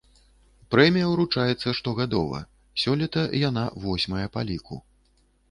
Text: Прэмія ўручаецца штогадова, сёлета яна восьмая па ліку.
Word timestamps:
Прэмія 0.75 1.09
ўручаецца 1.11 1.73
штогадова, 1.81 2.39
сёлета 2.85 3.27
яна 3.43 3.67
восьмая 3.87 4.27
па 4.37 4.41
ліку. 4.51 4.83